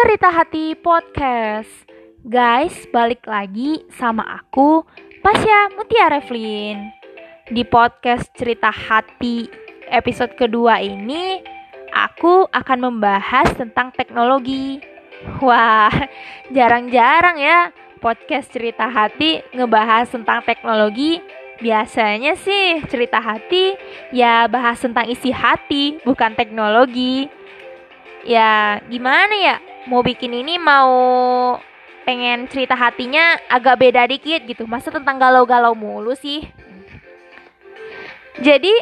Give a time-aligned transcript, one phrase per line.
[0.00, 1.68] Cerita Hati Podcast.
[2.24, 4.80] Guys, balik lagi sama aku,
[5.20, 6.88] Pasya Mutia Revlin
[7.52, 9.44] Di podcast Cerita Hati
[9.92, 11.44] episode kedua ini
[11.92, 14.80] Aku akan membahas tentang teknologi.
[15.44, 15.92] Wah,
[16.56, 17.68] jarang-jarang ya
[18.00, 21.20] podcast Cerita Hati ngebahas tentang teknologi.
[21.60, 23.76] Biasanya sih cerita hati
[24.16, 27.28] ya bahas tentang isi hati, bukan teknologi.
[28.24, 29.56] Ya gimana ya,
[29.88, 30.92] mau bikin ini mau
[32.04, 34.66] pengen cerita hatinya agak beda dikit gitu.
[34.68, 36.44] Masa tentang galau-galau mulu sih?
[38.40, 38.72] Jadi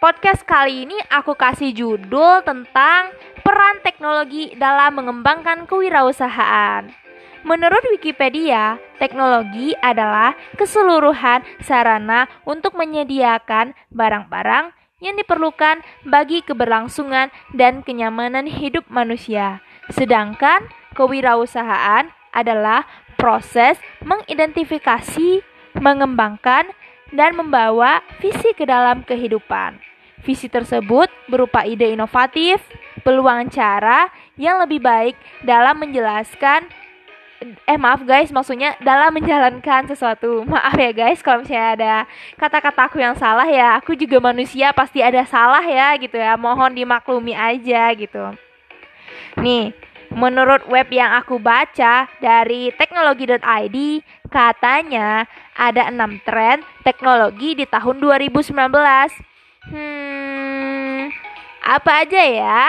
[0.00, 6.88] podcast kali ini aku kasih judul tentang peran teknologi dalam mengembangkan kewirausahaan.
[7.40, 18.44] Menurut Wikipedia, teknologi adalah keseluruhan sarana untuk menyediakan barang-barang yang diperlukan bagi keberlangsungan dan kenyamanan
[18.44, 19.64] hidup manusia.
[19.90, 22.86] Sedangkan kewirausahaan adalah
[23.18, 25.42] proses mengidentifikasi,
[25.76, 26.70] mengembangkan,
[27.10, 29.82] dan membawa visi ke dalam kehidupan.
[30.22, 32.62] Visi tersebut berupa ide inovatif,
[33.02, 36.70] peluang cara yang lebih baik dalam menjelaskan
[37.64, 40.44] eh maaf guys maksudnya dalam menjalankan sesuatu.
[40.52, 41.94] Maaf ya guys kalau misalnya ada
[42.36, 46.36] kata-kata aku yang salah ya aku juga manusia pasti ada salah ya gitu ya.
[46.36, 48.36] Mohon dimaklumi aja gitu
[49.38, 49.72] nih
[50.10, 53.76] menurut web yang aku baca dari teknologi.id
[54.30, 58.50] katanya ada enam tren teknologi di tahun 2019
[59.70, 61.00] hmm
[61.60, 62.62] apa aja ya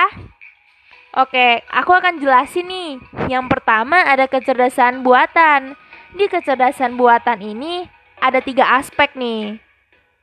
[1.11, 2.95] Oke, aku akan jelasin nih.
[3.27, 5.75] Yang pertama ada kecerdasan buatan.
[6.15, 7.83] Di kecerdasan buatan ini
[8.15, 9.59] ada tiga aspek nih.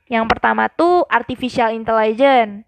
[0.09, 2.65] Yang pertama tuh artificial intelligence.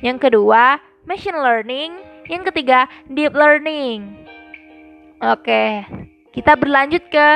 [0.00, 1.92] Yang kedua machine learning.
[2.26, 4.22] Yang ketiga deep learning.
[5.22, 5.86] Oke,
[6.34, 7.28] kita berlanjut ke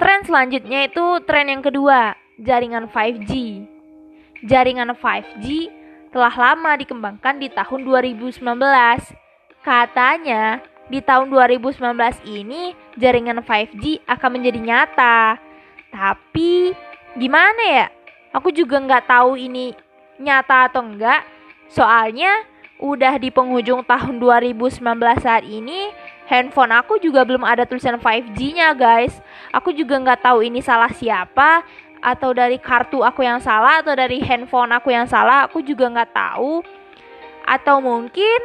[0.00, 3.32] tren selanjutnya itu tren yang kedua, jaringan 5G.
[4.44, 5.68] Jaringan 5G
[6.12, 8.40] telah lama dikembangkan di tahun 2019
[9.64, 10.60] Katanya
[10.92, 11.80] di tahun 2019
[12.28, 15.40] ini jaringan 5G akan menjadi nyata.
[15.88, 16.76] Tapi
[17.16, 17.86] gimana ya?
[18.36, 19.72] Aku juga nggak tahu ini
[20.20, 21.24] nyata atau enggak.
[21.72, 22.44] Soalnya
[22.78, 24.82] udah di penghujung tahun 2019
[25.22, 25.94] saat ini
[26.26, 29.14] handphone aku juga belum ada tulisan 5G-nya guys.
[29.54, 31.62] Aku juga nggak tahu ini salah siapa
[32.04, 35.46] atau dari kartu aku yang salah atau dari handphone aku yang salah.
[35.48, 36.60] Aku juga nggak tahu.
[37.44, 38.40] Atau mungkin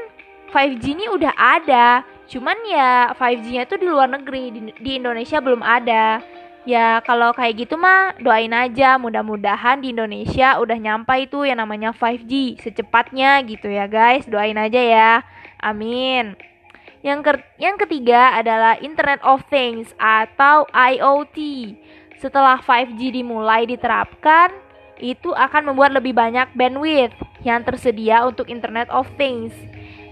[0.51, 5.61] 5G ini udah ada, cuman ya 5G-nya itu di luar negeri, di, di Indonesia belum
[5.63, 6.19] ada.
[6.69, 11.89] Ya kalau kayak gitu mah doain aja mudah-mudahan di Indonesia udah nyampe itu yang namanya
[11.89, 14.29] 5G secepatnya gitu ya guys.
[14.29, 15.11] Doain aja ya.
[15.57, 16.37] Amin.
[17.01, 21.37] Yang ke yang ketiga adalah Internet of Things atau IoT.
[22.21, 24.53] Setelah 5G dimulai diterapkan,
[25.01, 29.57] itu akan membuat lebih banyak bandwidth yang tersedia untuk Internet of Things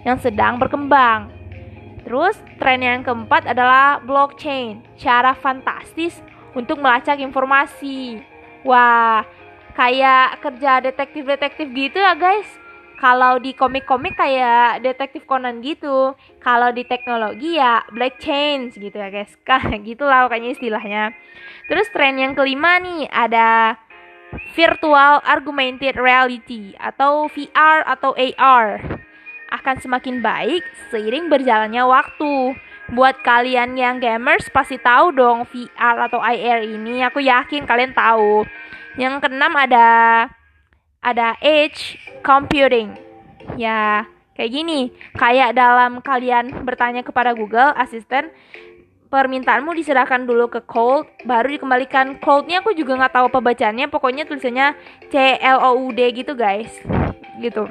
[0.09, 1.29] yang sedang berkembang.
[2.07, 6.23] Terus, tren yang keempat adalah blockchain, cara fantastis
[6.57, 8.17] untuk melacak informasi.
[8.65, 9.21] Wah,
[9.77, 12.49] kayak kerja detektif-detektif gitu ya guys.
[12.97, 16.17] Kalau di komik-komik kayak detektif Conan gitu.
[16.41, 19.29] Kalau di teknologi ya blockchain gitu ya guys.
[19.45, 21.03] Kayak gitulah pokoknya istilahnya.
[21.69, 23.77] Terus tren yang kelima nih ada
[24.57, 28.81] virtual augmented reality atau VR atau AR
[29.47, 32.57] akan semakin baik seiring berjalannya waktu.
[32.87, 37.03] Buat kalian yang gamers pasti tahu dong VR atau AR ini.
[37.03, 38.47] Aku yakin kalian tahu.
[38.95, 39.87] Yang keenam ada
[41.03, 42.95] ada edge computing.
[43.59, 44.07] Ya,
[44.39, 44.95] kayak gini.
[45.19, 48.31] Kayak dalam kalian bertanya kepada Google Assistant,
[49.11, 53.91] permintaanmu diserahkan dulu ke cold, baru dikembalikan coldnya aku juga nggak tahu pembacanya.
[53.91, 54.79] Pokoknya tulisannya
[55.11, 56.71] C L O U D gitu guys.
[57.43, 57.67] Gitu.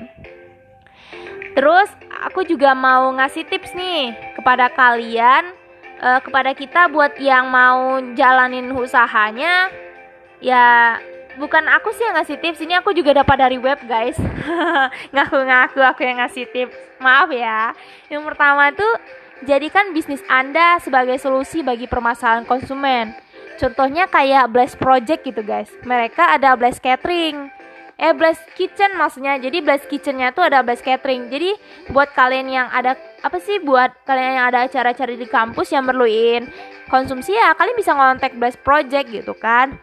[1.57, 1.89] Terus
[2.21, 5.51] aku juga mau ngasih tips nih kepada kalian,
[5.99, 9.75] uh, kepada kita buat yang mau jalanin usahanya,
[10.39, 11.03] ya
[11.35, 14.15] bukan aku sih yang ngasih tips ini aku juga dapat dari web guys.
[15.19, 16.79] Ngaku-ngaku aku yang ngasih tips.
[17.03, 17.75] Maaf ya.
[18.07, 18.95] Yang pertama tuh
[19.51, 23.19] jadikan bisnis anda sebagai solusi bagi permasalahan konsumen.
[23.59, 25.75] Contohnya kayak Blast Project gitu guys.
[25.83, 27.51] Mereka ada Blast Catering
[27.97, 29.41] eh Blast Kitchen maksudnya.
[29.41, 31.33] Jadi Blast Kitchennya tuh ada Blast Catering.
[31.33, 31.57] Jadi
[31.91, 32.95] buat kalian yang ada
[33.25, 36.47] apa sih buat kalian yang ada acara-acara di kampus yang perluin
[36.87, 39.81] konsumsi ya kalian bisa ngontek Blast Project gitu kan.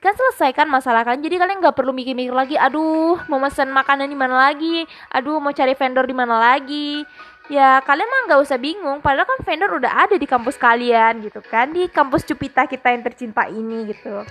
[0.00, 4.16] Kan selesaikan masalah kalian jadi kalian nggak perlu mikir-mikir lagi aduh mau pesan makanan di
[4.16, 4.88] mana lagi?
[5.12, 7.04] Aduh mau cari vendor di mana lagi?
[7.52, 9.04] Ya kalian mah nggak usah bingung.
[9.04, 11.68] Padahal kan vendor udah ada di kampus kalian gitu kan.
[11.76, 14.24] Di kampus Cupita kita yang tercinta ini gitu.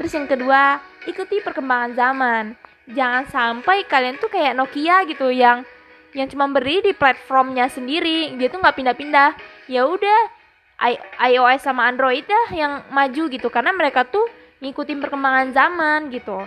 [0.00, 5.62] Terus yang kedua ikuti perkembangan zaman jangan sampai kalian tuh kayak Nokia gitu yang
[6.10, 9.30] yang cuma beri di platformnya sendiri dia tuh nggak pindah-pindah
[9.70, 10.20] ya udah
[11.22, 14.26] iOS sama Android dah yang maju gitu karena mereka tuh
[14.58, 16.44] ngikutin perkembangan zaman gitu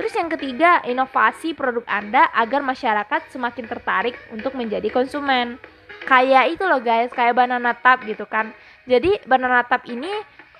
[0.00, 5.60] Terus yang ketiga, inovasi produk Anda agar masyarakat semakin tertarik untuk menjadi konsumen.
[6.08, 8.56] Kayak itu loh guys, kayak banana tap gitu kan.
[8.88, 10.08] Jadi banana tap ini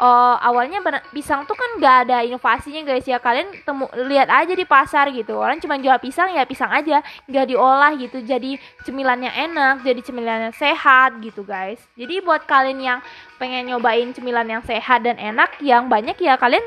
[0.01, 0.81] uh, awalnya
[1.13, 3.21] pisang tuh kan gak ada inovasinya guys ya.
[3.21, 5.37] Kalian temu lihat aja di pasar gitu.
[5.37, 7.05] Orang cuma jual pisang ya pisang aja.
[7.29, 8.25] Gak diolah gitu.
[8.25, 8.57] Jadi
[8.89, 11.79] cemilannya enak jadi cemilannya sehat gitu guys.
[11.95, 12.99] Jadi buat kalian yang
[13.37, 16.65] pengen nyobain cemilan yang sehat dan enak yang banyak ya kalian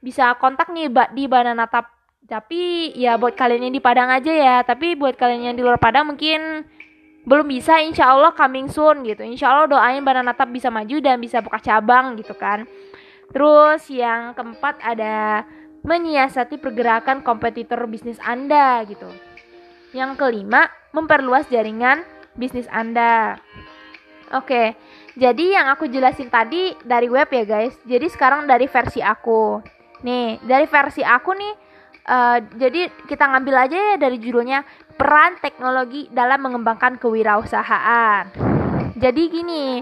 [0.00, 1.92] bisa kontak nih di banana tap
[2.30, 4.56] tapi ya buat kalian yang di Padang aja ya.
[4.62, 6.62] Tapi buat kalian yang di luar Padang mungkin
[7.24, 9.20] belum bisa insya Allah coming soon gitu.
[9.20, 12.64] Insya Allah doain Banana Tap bisa maju dan bisa buka cabang gitu kan.
[13.30, 15.44] Terus yang keempat ada
[15.84, 19.08] menyiasati pergerakan kompetitor bisnis Anda gitu.
[19.92, 22.02] Yang kelima memperluas jaringan
[22.36, 23.38] bisnis Anda.
[24.30, 24.78] Oke,
[25.18, 27.74] jadi yang aku jelasin tadi dari web ya guys.
[27.82, 29.58] Jadi sekarang dari versi aku.
[30.06, 31.54] Nih, dari versi aku nih
[32.06, 34.64] uh, jadi kita ngambil aja ya dari judulnya
[35.00, 38.28] peran teknologi dalam mengembangkan kewirausahaan.
[39.00, 39.80] Jadi gini,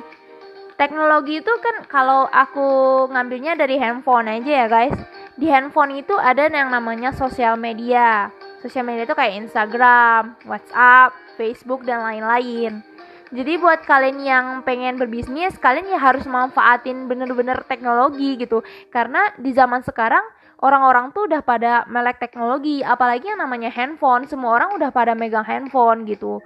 [0.78, 4.94] teknologi itu kan kalau aku ngambilnya dari handphone aja ya guys.
[5.34, 8.30] Di handphone itu ada yang namanya sosial media.
[8.62, 12.86] Sosial media itu kayak Instagram, WhatsApp, Facebook dan lain-lain.
[13.34, 18.62] Jadi buat kalian yang pengen berbisnis, kalian ya harus manfaatin bener-bener teknologi gitu.
[18.94, 20.22] Karena di zaman sekarang
[20.58, 24.26] orang-orang tuh udah pada melek teknologi apalagi yang namanya handphone.
[24.26, 26.42] Semua orang udah pada megang handphone gitu.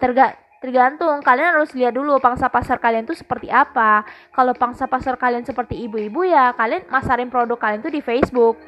[0.00, 1.22] Terga tergantung.
[1.22, 4.02] Kalian harus lihat dulu pangsa pasar kalian tuh seperti apa.
[4.34, 8.58] Kalau pangsa pasar kalian seperti ibu-ibu ya kalian masarin produk kalian tuh di Facebook.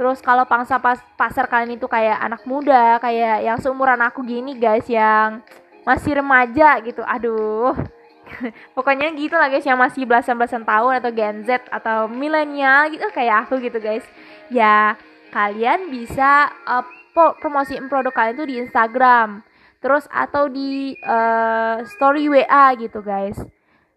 [0.00, 4.56] Terus kalau pangsa pas pasar kalian itu kayak anak muda kayak yang seumuran aku gini
[4.56, 5.44] guys yang
[5.84, 7.04] masih remaja gitu.
[7.04, 7.76] Aduh
[8.76, 13.46] pokoknya gitu lah guys yang masih belasan-belasan tahun atau Gen Z atau milenial gitu kayak
[13.46, 14.04] aku gitu guys.
[14.50, 14.96] Ya
[15.30, 16.84] kalian bisa uh,
[17.14, 19.42] promosiin produk kalian tuh di Instagram.
[19.80, 23.36] Terus atau di uh, story WA gitu guys.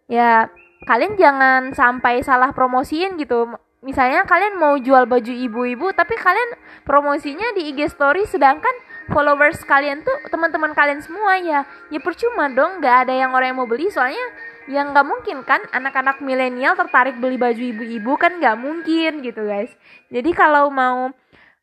[0.08, 0.48] Ya
[0.84, 3.52] kalian jangan sampai salah promosiin gitu.
[3.84, 6.56] Misalnya kalian mau jual baju ibu-ibu tapi kalian
[6.88, 8.72] promosinya di IG story sedangkan
[9.10, 13.58] followers kalian tuh teman-teman kalian semua ya ya percuma dong nggak ada yang orang yang
[13.60, 13.92] mau beli.
[13.92, 14.22] Soalnya
[14.64, 19.72] yang nggak mungkin kan anak-anak milenial tertarik beli baju ibu-ibu kan nggak mungkin gitu guys.
[20.08, 21.12] Jadi kalau mau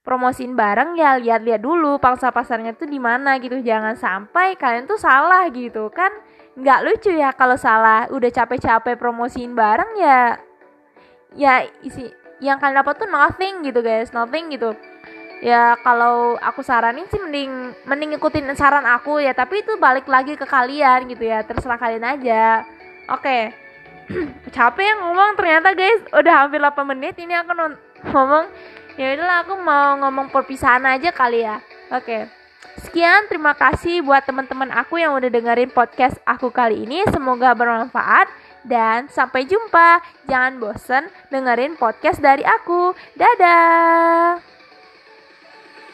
[0.01, 3.61] promosiin barang ya lihat-lihat dulu pangsa pasarnya tuh di mana gitu.
[3.61, 6.13] Jangan sampai kalian tuh salah gitu kan.
[6.57, 10.19] Nggak lucu ya kalau salah udah capek-capek promosiin barang ya
[11.31, 12.11] ya isi
[12.41, 14.13] yang kalian dapat tuh nothing gitu guys.
[14.13, 14.77] Nothing gitu
[15.41, 20.37] ya kalau aku saranin sih mending mending ikutin saran aku ya tapi itu balik lagi
[20.37, 22.61] ke kalian gitu ya terserah kalian aja
[23.09, 23.49] oke okay.
[24.55, 27.51] capek yang ngomong ternyata guys udah hampir 8 menit ini aku
[28.13, 28.45] ngomong
[29.01, 31.57] ya udahlah aku mau ngomong perpisahan aja kali ya
[31.89, 32.23] oke okay.
[32.79, 37.03] Sekian, terima kasih buat teman-teman aku yang udah dengerin podcast aku kali ini.
[37.11, 38.31] Semoga bermanfaat.
[38.63, 39.99] Dan sampai jumpa.
[40.23, 42.95] Jangan bosen dengerin podcast dari aku.
[43.19, 44.50] Dadah.